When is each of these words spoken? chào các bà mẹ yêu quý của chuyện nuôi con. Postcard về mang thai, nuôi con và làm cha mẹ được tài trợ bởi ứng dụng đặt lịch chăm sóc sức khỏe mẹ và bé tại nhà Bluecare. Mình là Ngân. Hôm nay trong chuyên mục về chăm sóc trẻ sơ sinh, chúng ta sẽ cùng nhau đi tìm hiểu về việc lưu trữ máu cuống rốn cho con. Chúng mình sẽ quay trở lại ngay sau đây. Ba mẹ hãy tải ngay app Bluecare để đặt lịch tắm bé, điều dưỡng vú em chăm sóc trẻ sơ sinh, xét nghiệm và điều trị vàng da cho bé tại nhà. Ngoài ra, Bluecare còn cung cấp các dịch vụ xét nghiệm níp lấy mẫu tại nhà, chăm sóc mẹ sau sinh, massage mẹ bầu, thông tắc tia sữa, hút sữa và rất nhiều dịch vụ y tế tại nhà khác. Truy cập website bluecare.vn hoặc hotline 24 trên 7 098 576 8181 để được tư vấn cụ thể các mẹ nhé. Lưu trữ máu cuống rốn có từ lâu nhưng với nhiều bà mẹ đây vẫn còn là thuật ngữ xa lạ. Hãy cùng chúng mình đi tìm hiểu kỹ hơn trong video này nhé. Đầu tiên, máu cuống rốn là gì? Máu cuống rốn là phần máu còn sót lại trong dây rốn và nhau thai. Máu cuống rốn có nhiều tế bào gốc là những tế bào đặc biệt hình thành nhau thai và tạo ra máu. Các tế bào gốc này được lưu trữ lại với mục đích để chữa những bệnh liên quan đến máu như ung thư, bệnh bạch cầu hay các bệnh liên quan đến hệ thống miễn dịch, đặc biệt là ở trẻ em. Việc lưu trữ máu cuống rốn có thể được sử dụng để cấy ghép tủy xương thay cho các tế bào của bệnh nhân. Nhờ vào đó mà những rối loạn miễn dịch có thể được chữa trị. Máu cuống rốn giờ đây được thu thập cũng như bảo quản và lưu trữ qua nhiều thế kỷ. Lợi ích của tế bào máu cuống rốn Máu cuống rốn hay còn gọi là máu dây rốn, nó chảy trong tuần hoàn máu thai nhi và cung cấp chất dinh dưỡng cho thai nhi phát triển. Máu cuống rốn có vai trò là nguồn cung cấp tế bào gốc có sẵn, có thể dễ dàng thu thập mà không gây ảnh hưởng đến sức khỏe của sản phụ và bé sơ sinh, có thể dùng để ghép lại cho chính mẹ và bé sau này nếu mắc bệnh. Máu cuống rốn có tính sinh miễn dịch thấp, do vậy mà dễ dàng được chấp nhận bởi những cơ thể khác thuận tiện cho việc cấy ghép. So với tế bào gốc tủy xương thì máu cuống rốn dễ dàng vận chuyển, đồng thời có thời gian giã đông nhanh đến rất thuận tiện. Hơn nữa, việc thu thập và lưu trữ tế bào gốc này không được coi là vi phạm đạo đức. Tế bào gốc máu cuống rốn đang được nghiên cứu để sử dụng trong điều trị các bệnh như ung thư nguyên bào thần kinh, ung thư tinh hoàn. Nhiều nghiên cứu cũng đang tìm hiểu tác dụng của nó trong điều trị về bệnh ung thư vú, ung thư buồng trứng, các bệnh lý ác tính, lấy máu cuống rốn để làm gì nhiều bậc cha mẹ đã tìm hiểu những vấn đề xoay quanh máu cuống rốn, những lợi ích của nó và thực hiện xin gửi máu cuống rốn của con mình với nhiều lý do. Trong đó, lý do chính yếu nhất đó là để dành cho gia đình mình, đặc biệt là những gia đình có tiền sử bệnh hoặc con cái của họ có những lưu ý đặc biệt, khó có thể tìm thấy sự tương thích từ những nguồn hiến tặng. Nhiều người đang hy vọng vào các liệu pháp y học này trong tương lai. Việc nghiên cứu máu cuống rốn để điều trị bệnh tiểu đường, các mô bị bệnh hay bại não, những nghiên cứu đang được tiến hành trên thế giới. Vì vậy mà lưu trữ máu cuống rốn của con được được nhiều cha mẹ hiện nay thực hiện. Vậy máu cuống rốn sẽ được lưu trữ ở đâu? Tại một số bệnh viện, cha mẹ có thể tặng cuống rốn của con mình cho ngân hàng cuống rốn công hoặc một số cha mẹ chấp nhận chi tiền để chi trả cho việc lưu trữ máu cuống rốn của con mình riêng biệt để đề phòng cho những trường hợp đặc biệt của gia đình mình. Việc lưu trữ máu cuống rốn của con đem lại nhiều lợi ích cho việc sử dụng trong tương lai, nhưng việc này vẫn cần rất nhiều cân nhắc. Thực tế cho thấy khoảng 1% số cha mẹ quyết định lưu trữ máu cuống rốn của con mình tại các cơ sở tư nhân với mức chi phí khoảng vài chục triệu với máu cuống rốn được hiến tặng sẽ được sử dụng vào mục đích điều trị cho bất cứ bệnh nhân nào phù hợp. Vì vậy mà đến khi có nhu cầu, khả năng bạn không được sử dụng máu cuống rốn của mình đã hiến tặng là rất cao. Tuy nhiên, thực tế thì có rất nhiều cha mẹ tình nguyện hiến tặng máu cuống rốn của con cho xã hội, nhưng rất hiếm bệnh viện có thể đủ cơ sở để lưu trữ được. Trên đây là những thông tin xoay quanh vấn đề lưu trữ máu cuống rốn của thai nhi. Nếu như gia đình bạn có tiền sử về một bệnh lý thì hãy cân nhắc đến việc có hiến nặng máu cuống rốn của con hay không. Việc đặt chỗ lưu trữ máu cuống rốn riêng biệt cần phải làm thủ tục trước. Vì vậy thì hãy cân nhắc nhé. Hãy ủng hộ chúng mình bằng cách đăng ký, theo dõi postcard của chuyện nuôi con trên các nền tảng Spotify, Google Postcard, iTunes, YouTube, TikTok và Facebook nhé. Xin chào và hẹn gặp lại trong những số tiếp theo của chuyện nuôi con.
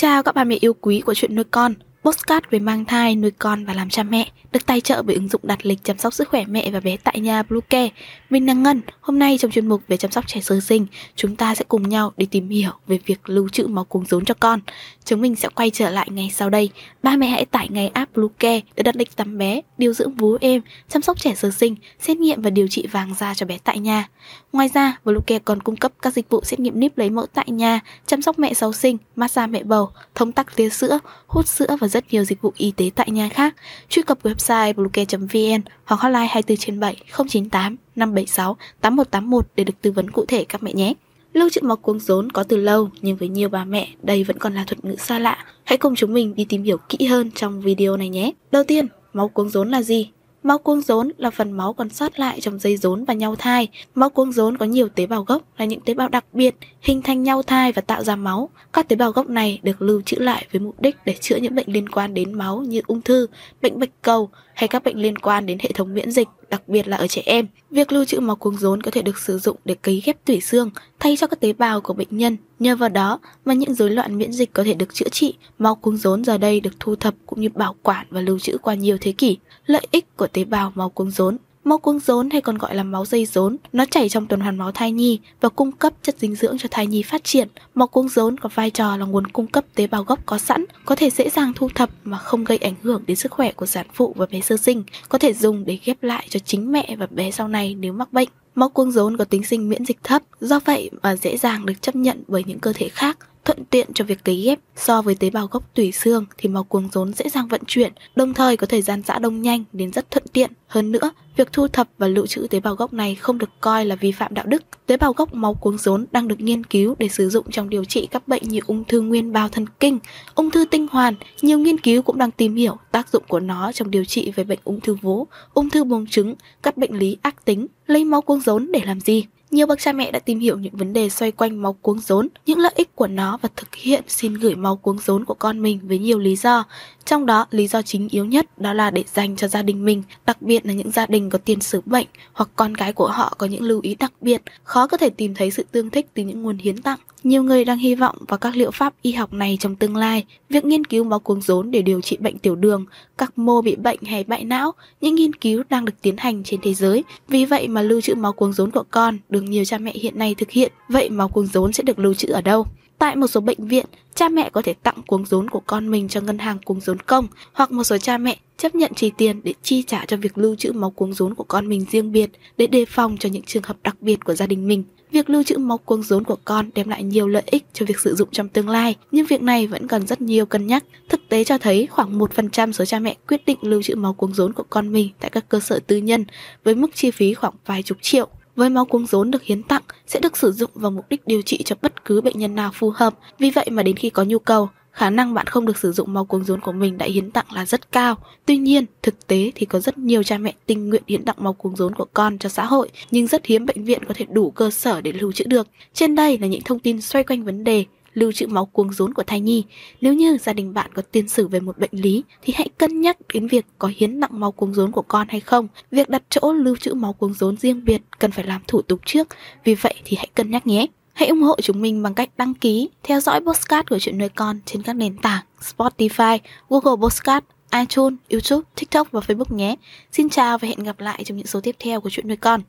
chào 0.00 0.22
các 0.22 0.34
bà 0.34 0.44
mẹ 0.44 0.56
yêu 0.60 0.74
quý 0.80 1.00
của 1.00 1.14
chuyện 1.14 1.34
nuôi 1.34 1.44
con. 1.50 1.74
Postcard 2.04 2.46
về 2.50 2.58
mang 2.58 2.84
thai, 2.84 3.16
nuôi 3.16 3.30
con 3.30 3.64
và 3.64 3.74
làm 3.74 3.90
cha 3.90 4.02
mẹ 4.02 4.30
được 4.52 4.66
tài 4.66 4.80
trợ 4.80 5.02
bởi 5.02 5.16
ứng 5.16 5.28
dụng 5.28 5.40
đặt 5.44 5.66
lịch 5.66 5.84
chăm 5.84 5.98
sóc 5.98 6.14
sức 6.14 6.28
khỏe 6.28 6.44
mẹ 6.48 6.70
và 6.70 6.80
bé 6.80 6.96
tại 6.96 7.20
nhà 7.20 7.42
Bluecare. 7.42 7.88
Mình 8.30 8.46
là 8.46 8.52
Ngân. 8.52 8.80
Hôm 9.00 9.18
nay 9.18 9.38
trong 9.38 9.50
chuyên 9.50 9.66
mục 9.66 9.82
về 9.88 9.96
chăm 9.96 10.10
sóc 10.10 10.26
trẻ 10.26 10.40
sơ 10.40 10.60
sinh, 10.60 10.86
chúng 11.16 11.36
ta 11.36 11.54
sẽ 11.54 11.64
cùng 11.68 11.88
nhau 11.88 12.12
đi 12.16 12.26
tìm 12.26 12.48
hiểu 12.48 12.70
về 12.86 12.98
việc 13.06 13.28
lưu 13.28 13.48
trữ 13.48 13.66
máu 13.66 13.84
cuống 13.84 14.04
rốn 14.06 14.24
cho 14.24 14.34
con. 14.34 14.60
Chúng 15.04 15.20
mình 15.20 15.36
sẽ 15.36 15.48
quay 15.54 15.70
trở 15.70 15.90
lại 15.90 16.08
ngay 16.10 16.30
sau 16.34 16.50
đây. 16.50 16.70
Ba 17.02 17.16
mẹ 17.16 17.26
hãy 17.26 17.44
tải 17.44 17.68
ngay 17.70 17.88
app 17.88 18.16
Bluecare 18.16 18.60
để 18.76 18.82
đặt 18.82 18.96
lịch 18.96 19.16
tắm 19.16 19.38
bé, 19.38 19.60
điều 19.78 19.92
dưỡng 19.92 20.14
vú 20.14 20.36
em 20.40 20.60
chăm 20.88 21.02
sóc 21.02 21.20
trẻ 21.20 21.34
sơ 21.34 21.50
sinh, 21.50 21.76
xét 22.00 22.16
nghiệm 22.16 22.42
và 22.42 22.50
điều 22.50 22.68
trị 22.68 22.86
vàng 22.86 23.14
da 23.18 23.34
cho 23.34 23.46
bé 23.46 23.58
tại 23.64 23.78
nhà. 23.78 24.08
Ngoài 24.52 24.70
ra, 24.74 24.98
Bluecare 25.04 25.38
còn 25.38 25.62
cung 25.62 25.76
cấp 25.76 25.92
các 26.02 26.14
dịch 26.14 26.28
vụ 26.28 26.44
xét 26.44 26.60
nghiệm 26.60 26.80
níp 26.80 26.98
lấy 26.98 27.10
mẫu 27.10 27.26
tại 27.26 27.46
nhà, 27.48 27.80
chăm 28.06 28.22
sóc 28.22 28.38
mẹ 28.38 28.54
sau 28.54 28.72
sinh, 28.72 28.96
massage 29.16 29.46
mẹ 29.46 29.62
bầu, 29.62 29.90
thông 30.14 30.32
tắc 30.32 30.56
tia 30.56 30.68
sữa, 30.68 30.98
hút 31.26 31.48
sữa 31.48 31.76
và 31.80 31.88
rất 31.88 32.04
nhiều 32.12 32.24
dịch 32.24 32.42
vụ 32.42 32.52
y 32.56 32.72
tế 32.76 32.90
tại 32.94 33.10
nhà 33.10 33.28
khác. 33.28 33.54
Truy 33.88 34.02
cập 34.02 34.22
website 34.22 34.39
bluecare.vn 34.76 35.62
hoặc 35.84 36.00
hotline 36.00 36.26
24 36.26 36.56
trên 36.56 36.80
7 36.80 36.96
098 37.16 37.76
576 37.96 38.56
8181 38.80 39.46
để 39.56 39.64
được 39.64 39.80
tư 39.80 39.92
vấn 39.92 40.10
cụ 40.10 40.24
thể 40.28 40.44
các 40.44 40.62
mẹ 40.62 40.72
nhé. 40.72 40.94
Lưu 41.32 41.50
trữ 41.50 41.60
máu 41.62 41.76
cuống 41.76 42.00
rốn 42.00 42.32
có 42.32 42.42
từ 42.42 42.56
lâu 42.56 42.90
nhưng 43.02 43.16
với 43.16 43.28
nhiều 43.28 43.48
bà 43.48 43.64
mẹ 43.64 43.88
đây 44.02 44.24
vẫn 44.24 44.38
còn 44.38 44.54
là 44.54 44.64
thuật 44.64 44.84
ngữ 44.84 44.96
xa 44.96 45.18
lạ. 45.18 45.44
Hãy 45.64 45.78
cùng 45.78 45.94
chúng 45.94 46.14
mình 46.14 46.34
đi 46.34 46.44
tìm 46.44 46.62
hiểu 46.62 46.76
kỹ 46.88 47.06
hơn 47.06 47.30
trong 47.34 47.60
video 47.60 47.96
này 47.96 48.08
nhé. 48.08 48.32
Đầu 48.52 48.64
tiên, 48.64 48.86
máu 49.12 49.28
cuống 49.28 49.48
rốn 49.48 49.70
là 49.70 49.82
gì? 49.82 50.10
Máu 50.42 50.58
cuống 50.58 50.80
rốn 50.80 51.10
là 51.18 51.30
phần 51.30 51.52
máu 51.52 51.72
còn 51.72 51.88
sót 51.88 52.18
lại 52.18 52.40
trong 52.40 52.58
dây 52.58 52.76
rốn 52.76 53.04
và 53.04 53.14
nhau 53.14 53.36
thai. 53.36 53.68
Máu 53.94 54.10
cuống 54.10 54.32
rốn 54.32 54.56
có 54.56 54.66
nhiều 54.66 54.88
tế 54.88 55.06
bào 55.06 55.24
gốc 55.24 55.42
là 55.58 55.64
những 55.64 55.80
tế 55.80 55.94
bào 55.94 56.08
đặc 56.08 56.24
biệt 56.32 56.54
hình 56.80 57.02
thành 57.02 57.22
nhau 57.22 57.42
thai 57.42 57.72
và 57.72 57.82
tạo 57.82 58.04
ra 58.04 58.16
máu. 58.16 58.48
Các 58.72 58.88
tế 58.88 58.96
bào 58.96 59.12
gốc 59.12 59.28
này 59.28 59.60
được 59.62 59.82
lưu 59.82 60.02
trữ 60.02 60.16
lại 60.16 60.46
với 60.52 60.60
mục 60.60 60.80
đích 60.80 60.96
để 61.04 61.14
chữa 61.20 61.36
những 61.36 61.54
bệnh 61.54 61.72
liên 61.72 61.88
quan 61.88 62.14
đến 62.14 62.32
máu 62.32 62.58
như 62.58 62.80
ung 62.86 63.02
thư, 63.02 63.26
bệnh 63.62 63.78
bạch 63.78 64.02
cầu 64.02 64.30
hay 64.60 64.68
các 64.68 64.84
bệnh 64.84 64.96
liên 64.96 65.18
quan 65.18 65.46
đến 65.46 65.58
hệ 65.60 65.72
thống 65.72 65.94
miễn 65.94 66.10
dịch, 66.10 66.28
đặc 66.50 66.68
biệt 66.68 66.88
là 66.88 66.96
ở 66.96 67.06
trẻ 67.06 67.22
em. 67.26 67.46
Việc 67.70 67.92
lưu 67.92 68.04
trữ 68.04 68.20
máu 68.20 68.36
cuống 68.36 68.56
rốn 68.56 68.82
có 68.82 68.90
thể 68.90 69.02
được 69.02 69.18
sử 69.18 69.38
dụng 69.38 69.56
để 69.64 69.74
cấy 69.74 70.02
ghép 70.04 70.24
tủy 70.24 70.40
xương 70.40 70.70
thay 70.98 71.16
cho 71.16 71.26
các 71.26 71.40
tế 71.40 71.52
bào 71.52 71.80
của 71.80 71.94
bệnh 71.94 72.08
nhân. 72.10 72.36
Nhờ 72.58 72.76
vào 72.76 72.88
đó 72.88 73.20
mà 73.44 73.54
những 73.54 73.74
rối 73.74 73.90
loạn 73.90 74.18
miễn 74.18 74.32
dịch 74.32 74.52
có 74.52 74.64
thể 74.64 74.74
được 74.74 74.94
chữa 74.94 75.08
trị. 75.08 75.34
Máu 75.58 75.74
cuống 75.74 75.96
rốn 75.96 76.24
giờ 76.24 76.38
đây 76.38 76.60
được 76.60 76.70
thu 76.80 76.96
thập 76.96 77.14
cũng 77.26 77.40
như 77.40 77.48
bảo 77.54 77.76
quản 77.82 78.06
và 78.10 78.20
lưu 78.20 78.38
trữ 78.38 78.58
qua 78.58 78.74
nhiều 78.74 78.96
thế 79.00 79.12
kỷ. 79.12 79.38
Lợi 79.66 79.86
ích 79.90 80.16
của 80.16 80.26
tế 80.26 80.44
bào 80.44 80.72
máu 80.74 80.88
cuống 80.88 81.10
rốn 81.10 81.36
Máu 81.64 81.78
cuống 81.78 81.98
rốn 81.98 82.30
hay 82.30 82.40
còn 82.40 82.58
gọi 82.58 82.74
là 82.74 82.82
máu 82.82 83.04
dây 83.04 83.26
rốn, 83.26 83.56
nó 83.72 83.84
chảy 83.90 84.08
trong 84.08 84.26
tuần 84.26 84.40
hoàn 84.40 84.58
máu 84.58 84.72
thai 84.72 84.92
nhi 84.92 85.18
và 85.40 85.48
cung 85.48 85.72
cấp 85.72 85.92
chất 86.02 86.18
dinh 86.18 86.34
dưỡng 86.34 86.58
cho 86.58 86.68
thai 86.70 86.86
nhi 86.86 87.02
phát 87.02 87.24
triển. 87.24 87.48
Máu 87.74 87.88
cuống 87.88 88.08
rốn 88.08 88.38
có 88.38 88.48
vai 88.54 88.70
trò 88.70 88.96
là 88.96 89.04
nguồn 89.04 89.26
cung 89.26 89.46
cấp 89.46 89.64
tế 89.74 89.86
bào 89.86 90.04
gốc 90.04 90.18
có 90.26 90.38
sẵn, 90.38 90.64
có 90.84 90.94
thể 90.94 91.10
dễ 91.10 91.30
dàng 91.30 91.52
thu 91.56 91.68
thập 91.74 91.90
mà 92.04 92.18
không 92.18 92.44
gây 92.44 92.58
ảnh 92.58 92.74
hưởng 92.82 93.02
đến 93.06 93.16
sức 93.16 93.32
khỏe 93.32 93.52
của 93.52 93.66
sản 93.66 93.86
phụ 93.94 94.14
và 94.16 94.26
bé 94.32 94.40
sơ 94.40 94.56
sinh, 94.56 94.82
có 95.08 95.18
thể 95.18 95.32
dùng 95.32 95.64
để 95.64 95.78
ghép 95.84 96.02
lại 96.02 96.26
cho 96.30 96.40
chính 96.44 96.72
mẹ 96.72 96.96
và 96.98 97.06
bé 97.06 97.30
sau 97.30 97.48
này 97.48 97.74
nếu 97.74 97.92
mắc 97.92 98.12
bệnh. 98.12 98.28
Máu 98.54 98.68
cuống 98.68 98.92
rốn 98.92 99.16
có 99.16 99.24
tính 99.24 99.44
sinh 99.44 99.68
miễn 99.68 99.84
dịch 99.84 99.98
thấp, 100.04 100.22
do 100.40 100.60
vậy 100.64 100.90
mà 101.02 101.16
dễ 101.16 101.36
dàng 101.36 101.66
được 101.66 101.82
chấp 101.82 101.96
nhận 101.96 102.22
bởi 102.28 102.44
những 102.46 102.58
cơ 102.58 102.72
thể 102.72 102.88
khác 102.88 103.18
thuận 103.44 103.64
tiện 103.64 103.88
cho 103.94 104.04
việc 104.04 104.24
cấy 104.24 104.36
ghép. 104.36 104.58
So 104.76 105.02
với 105.02 105.14
tế 105.14 105.30
bào 105.30 105.46
gốc 105.46 105.74
tủy 105.74 105.92
xương 105.92 106.26
thì 106.38 106.48
máu 106.48 106.64
cuống 106.64 106.88
rốn 106.92 107.12
dễ 107.12 107.28
dàng 107.28 107.48
vận 107.48 107.60
chuyển, 107.66 107.92
đồng 108.16 108.34
thời 108.34 108.56
có 108.56 108.66
thời 108.66 108.82
gian 108.82 109.02
giã 109.06 109.18
đông 109.18 109.42
nhanh 109.42 109.64
đến 109.72 109.92
rất 109.92 110.10
thuận 110.10 110.24
tiện. 110.32 110.50
Hơn 110.66 110.92
nữa, 110.92 111.10
việc 111.36 111.52
thu 111.52 111.68
thập 111.68 111.88
và 111.98 112.08
lưu 112.08 112.26
trữ 112.26 112.46
tế 112.50 112.60
bào 112.60 112.74
gốc 112.74 112.92
này 112.92 113.14
không 113.14 113.38
được 113.38 113.50
coi 113.60 113.84
là 113.84 113.96
vi 113.96 114.12
phạm 114.12 114.34
đạo 114.34 114.46
đức. 114.46 114.62
Tế 114.86 114.96
bào 114.96 115.12
gốc 115.12 115.34
máu 115.34 115.54
cuống 115.54 115.78
rốn 115.78 116.06
đang 116.12 116.28
được 116.28 116.40
nghiên 116.40 116.64
cứu 116.64 116.94
để 116.98 117.08
sử 117.08 117.28
dụng 117.28 117.50
trong 117.50 117.70
điều 117.70 117.84
trị 117.84 118.08
các 118.10 118.28
bệnh 118.28 118.42
như 118.42 118.60
ung 118.66 118.84
thư 118.84 119.00
nguyên 119.00 119.32
bào 119.32 119.48
thần 119.48 119.66
kinh, 119.80 119.98
ung 120.34 120.50
thư 120.50 120.64
tinh 120.64 120.86
hoàn. 120.90 121.14
Nhiều 121.42 121.58
nghiên 121.58 121.78
cứu 121.78 122.02
cũng 122.02 122.18
đang 122.18 122.30
tìm 122.30 122.54
hiểu 122.54 122.76
tác 122.92 123.08
dụng 123.12 123.22
của 123.28 123.40
nó 123.40 123.72
trong 123.72 123.90
điều 123.90 124.04
trị 124.04 124.32
về 124.36 124.44
bệnh 124.44 124.58
ung 124.64 124.80
thư 124.80 124.94
vú, 124.94 125.26
ung 125.54 125.70
thư 125.70 125.84
buồng 125.84 126.06
trứng, 126.06 126.34
các 126.62 126.76
bệnh 126.76 126.98
lý 126.98 127.16
ác 127.22 127.44
tính, 127.44 127.66
lấy 127.86 128.04
máu 128.04 128.20
cuống 128.20 128.40
rốn 128.40 128.72
để 128.72 128.80
làm 128.84 129.00
gì 129.00 129.26
nhiều 129.50 129.66
bậc 129.66 129.80
cha 129.80 129.92
mẹ 129.92 130.10
đã 130.10 130.18
tìm 130.18 130.38
hiểu 130.38 130.58
những 130.58 130.76
vấn 130.76 130.92
đề 130.92 131.08
xoay 131.08 131.32
quanh 131.32 131.62
máu 131.62 131.72
cuống 131.72 132.00
rốn, 132.00 132.28
những 132.46 132.58
lợi 132.58 132.72
ích 132.74 132.96
của 132.96 133.06
nó 133.06 133.38
và 133.42 133.48
thực 133.56 133.74
hiện 133.74 134.02
xin 134.08 134.34
gửi 134.34 134.54
máu 134.54 134.76
cuống 134.76 134.98
rốn 134.98 135.24
của 135.24 135.34
con 135.34 135.62
mình 135.62 135.80
với 135.82 135.98
nhiều 135.98 136.18
lý 136.18 136.36
do. 136.36 136.64
Trong 137.04 137.26
đó, 137.26 137.46
lý 137.50 137.66
do 137.66 137.82
chính 137.82 138.08
yếu 138.08 138.24
nhất 138.24 138.58
đó 138.58 138.72
là 138.72 138.90
để 138.90 139.04
dành 139.14 139.36
cho 139.36 139.48
gia 139.48 139.62
đình 139.62 139.84
mình, 139.84 140.02
đặc 140.26 140.42
biệt 140.42 140.66
là 140.66 140.72
những 140.72 140.90
gia 140.90 141.06
đình 141.06 141.30
có 141.30 141.38
tiền 141.38 141.60
sử 141.60 141.80
bệnh 141.86 142.06
hoặc 142.32 142.48
con 142.56 142.74
cái 142.74 142.92
của 142.92 143.08
họ 143.08 143.34
có 143.38 143.46
những 143.46 143.62
lưu 143.62 143.80
ý 143.82 143.94
đặc 143.94 144.12
biệt, 144.20 144.42
khó 144.62 144.86
có 144.86 144.96
thể 144.96 145.10
tìm 145.10 145.34
thấy 145.34 145.50
sự 145.50 145.64
tương 145.72 145.90
thích 145.90 146.06
từ 146.14 146.22
những 146.22 146.42
nguồn 146.42 146.58
hiến 146.58 146.82
tặng. 146.82 146.98
Nhiều 147.24 147.42
người 147.42 147.64
đang 147.64 147.78
hy 147.78 147.94
vọng 147.94 148.16
vào 148.28 148.38
các 148.38 148.56
liệu 148.56 148.70
pháp 148.70 148.94
y 149.02 149.12
học 149.12 149.32
này 149.32 149.56
trong 149.60 149.76
tương 149.76 149.96
lai. 149.96 150.24
Việc 150.48 150.64
nghiên 150.64 150.84
cứu 150.84 151.04
máu 151.04 151.18
cuống 151.18 151.42
rốn 151.42 151.70
để 151.70 151.82
điều 151.82 152.00
trị 152.00 152.16
bệnh 152.20 152.38
tiểu 152.38 152.56
đường, 152.56 152.86
các 153.18 153.38
mô 153.38 153.62
bị 153.62 153.76
bệnh 153.76 154.02
hay 154.02 154.24
bại 154.24 154.44
não, 154.44 154.72
những 155.00 155.14
nghiên 155.14 155.32
cứu 155.32 155.62
đang 155.70 155.84
được 155.84 155.92
tiến 156.02 156.14
hành 156.18 156.44
trên 156.44 156.60
thế 156.62 156.74
giới. 156.74 157.04
Vì 157.28 157.44
vậy 157.44 157.68
mà 157.68 157.82
lưu 157.82 158.00
trữ 158.00 158.14
máu 158.14 158.32
cuống 158.32 158.52
rốn 158.52 158.70
của 158.70 158.84
con 158.90 159.18
được 159.28 159.39
được 159.40 159.46
nhiều 159.48 159.64
cha 159.64 159.78
mẹ 159.78 159.92
hiện 159.94 160.18
nay 160.18 160.34
thực 160.34 160.50
hiện. 160.50 160.72
Vậy 160.88 161.10
máu 161.10 161.28
cuống 161.28 161.46
rốn 161.46 161.72
sẽ 161.72 161.82
được 161.82 161.98
lưu 161.98 162.14
trữ 162.14 162.28
ở 162.28 162.40
đâu? 162.40 162.66
Tại 162.98 163.16
một 163.16 163.26
số 163.26 163.40
bệnh 163.40 163.68
viện, 163.68 163.86
cha 164.14 164.28
mẹ 164.28 164.50
có 164.52 164.62
thể 164.62 164.74
tặng 164.82 165.02
cuống 165.06 165.26
rốn 165.26 165.50
của 165.50 165.60
con 165.66 165.90
mình 165.90 166.08
cho 166.08 166.20
ngân 166.20 166.38
hàng 166.38 166.58
cuống 166.58 166.80
rốn 166.80 167.00
công 167.00 167.26
hoặc 167.52 167.72
một 167.72 167.84
số 167.84 167.98
cha 167.98 168.18
mẹ 168.18 168.36
chấp 168.56 168.74
nhận 168.74 168.94
chi 168.94 169.10
tiền 169.16 169.40
để 169.44 169.54
chi 169.62 169.82
trả 169.86 170.04
cho 170.04 170.16
việc 170.16 170.38
lưu 170.38 170.56
trữ 170.56 170.72
máu 170.72 170.90
cuống 170.90 171.14
rốn 171.14 171.34
của 171.34 171.44
con 171.44 171.68
mình 171.68 171.86
riêng 171.90 172.12
biệt 172.12 172.30
để 172.56 172.66
đề 172.66 172.84
phòng 172.84 173.16
cho 173.20 173.28
những 173.28 173.42
trường 173.42 173.62
hợp 173.62 173.76
đặc 173.82 173.96
biệt 174.00 174.24
của 174.24 174.34
gia 174.34 174.46
đình 174.46 174.68
mình. 174.68 174.84
Việc 175.10 175.30
lưu 175.30 175.42
trữ 175.42 175.58
máu 175.58 175.78
cuống 175.78 176.02
rốn 176.02 176.24
của 176.24 176.36
con 176.44 176.70
đem 176.74 176.88
lại 176.88 177.02
nhiều 177.02 177.28
lợi 177.28 177.42
ích 177.46 177.64
cho 177.72 177.86
việc 177.86 178.00
sử 178.00 178.14
dụng 178.14 178.28
trong 178.32 178.48
tương 178.48 178.68
lai, 178.68 178.96
nhưng 179.10 179.26
việc 179.26 179.42
này 179.42 179.66
vẫn 179.66 179.88
cần 179.88 180.06
rất 180.06 180.20
nhiều 180.20 180.46
cân 180.46 180.66
nhắc. 180.66 180.84
Thực 181.08 181.20
tế 181.28 181.44
cho 181.44 181.58
thấy 181.58 181.86
khoảng 181.86 182.18
1% 182.18 182.72
số 182.72 182.84
cha 182.84 182.98
mẹ 182.98 183.16
quyết 183.28 183.46
định 183.46 183.58
lưu 183.62 183.82
trữ 183.82 183.94
máu 183.94 184.12
cuống 184.12 184.34
rốn 184.34 184.52
của 184.52 184.64
con 184.70 184.92
mình 184.92 185.08
tại 185.20 185.30
các 185.30 185.48
cơ 185.48 185.60
sở 185.60 185.80
tư 185.86 185.96
nhân 185.96 186.24
với 186.64 186.74
mức 186.74 186.90
chi 186.94 187.10
phí 187.10 187.34
khoảng 187.34 187.54
vài 187.66 187.82
chục 187.82 187.98
triệu 188.00 188.28
với 188.60 188.70
máu 188.70 188.84
cuống 188.84 189.06
rốn 189.06 189.30
được 189.30 189.42
hiến 189.42 189.62
tặng 189.62 189.82
sẽ 190.06 190.20
được 190.20 190.36
sử 190.36 190.52
dụng 190.52 190.70
vào 190.74 190.90
mục 190.90 191.04
đích 191.10 191.26
điều 191.26 191.42
trị 191.42 191.62
cho 191.64 191.76
bất 191.82 192.04
cứ 192.04 192.20
bệnh 192.20 192.38
nhân 192.38 192.54
nào 192.54 192.70
phù 192.74 192.92
hợp. 192.94 193.14
Vì 193.38 193.50
vậy 193.50 193.66
mà 193.70 193.82
đến 193.82 193.96
khi 193.96 194.10
có 194.10 194.22
nhu 194.22 194.38
cầu, 194.38 194.68
khả 194.92 195.10
năng 195.10 195.34
bạn 195.34 195.46
không 195.46 195.66
được 195.66 195.78
sử 195.78 195.92
dụng 195.92 196.14
máu 196.14 196.24
cuống 196.24 196.44
rốn 196.44 196.60
của 196.60 196.72
mình 196.72 196.98
đã 196.98 197.06
hiến 197.06 197.30
tặng 197.30 197.46
là 197.54 197.66
rất 197.66 197.92
cao. 197.92 198.16
Tuy 198.46 198.56
nhiên, 198.56 198.84
thực 199.02 199.26
tế 199.26 199.52
thì 199.54 199.66
có 199.66 199.80
rất 199.80 199.98
nhiều 199.98 200.22
cha 200.22 200.38
mẹ 200.38 200.54
tình 200.66 200.88
nguyện 200.88 201.02
hiến 201.06 201.24
tặng 201.24 201.36
máu 201.38 201.52
cuống 201.52 201.76
rốn 201.76 201.94
của 201.94 202.06
con 202.14 202.38
cho 202.38 202.48
xã 202.48 202.64
hội, 202.64 202.88
nhưng 203.10 203.26
rất 203.26 203.46
hiếm 203.46 203.66
bệnh 203.66 203.84
viện 203.84 204.04
có 204.08 204.14
thể 204.14 204.26
đủ 204.30 204.50
cơ 204.50 204.70
sở 204.70 205.00
để 205.00 205.12
lưu 205.12 205.32
trữ 205.32 205.44
được. 205.44 205.68
Trên 205.94 206.14
đây 206.14 206.38
là 206.38 206.46
những 206.46 206.62
thông 206.64 206.78
tin 206.78 207.00
xoay 207.00 207.24
quanh 207.24 207.44
vấn 207.44 207.64
đề 207.64 207.84
lưu 208.14 208.32
trữ 208.32 208.46
máu 208.46 208.66
cuống 208.66 208.92
rốn 208.92 209.14
của 209.14 209.22
thai 209.22 209.40
nhi. 209.40 209.64
Nếu 210.00 210.14
như 210.14 210.38
gia 210.38 210.52
đình 210.52 210.74
bạn 210.74 210.90
có 210.94 211.02
tiền 211.02 211.28
sử 211.28 211.48
về 211.48 211.60
một 211.60 211.78
bệnh 211.78 211.90
lý 211.92 212.22
thì 212.42 212.52
hãy 212.56 212.68
cân 212.78 213.00
nhắc 213.00 213.16
đến 213.34 213.46
việc 213.46 213.66
có 213.78 213.90
hiến 213.96 214.20
nặng 214.20 214.40
máu 214.40 214.52
cuống 214.52 214.74
rốn 214.74 214.92
của 214.92 215.02
con 215.02 215.28
hay 215.28 215.40
không. 215.40 215.68
Việc 215.90 216.08
đặt 216.08 216.22
chỗ 216.30 216.52
lưu 216.52 216.76
trữ 216.76 216.94
máu 216.94 217.12
cuống 217.12 217.34
rốn 217.34 217.56
riêng 217.56 217.84
biệt 217.84 218.02
cần 218.18 218.30
phải 218.30 218.44
làm 218.44 218.62
thủ 218.68 218.82
tục 218.82 219.00
trước. 219.04 219.28
Vì 219.64 219.74
vậy 219.74 219.94
thì 220.04 220.16
hãy 220.16 220.28
cân 220.34 220.50
nhắc 220.50 220.66
nhé. 220.66 220.86
Hãy 221.12 221.28
ủng 221.28 221.42
hộ 221.42 221.56
chúng 221.62 221.82
mình 221.82 222.02
bằng 222.02 222.14
cách 222.14 222.30
đăng 222.36 222.54
ký, 222.54 222.88
theo 223.02 223.20
dõi 223.20 223.40
postcard 223.40 223.88
của 223.88 223.98
chuyện 223.98 224.18
nuôi 224.18 224.28
con 224.28 224.58
trên 224.66 224.82
các 224.82 224.92
nền 224.92 225.16
tảng 225.16 225.44
Spotify, 225.60 226.38
Google 226.68 227.02
Postcard, 227.02 227.46
iTunes, 227.72 228.18
YouTube, 228.30 228.68
TikTok 228.76 229.12
và 229.12 229.20
Facebook 229.20 229.56
nhé. 229.56 229.76
Xin 230.12 230.28
chào 230.28 230.58
và 230.58 230.68
hẹn 230.68 230.82
gặp 230.82 231.00
lại 231.00 231.24
trong 231.24 231.36
những 231.36 231.46
số 231.46 231.60
tiếp 231.60 231.76
theo 231.78 232.00
của 232.00 232.10
chuyện 232.10 232.28
nuôi 232.28 232.36
con. 232.36 232.60